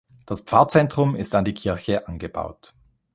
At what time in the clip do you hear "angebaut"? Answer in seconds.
2.07-2.73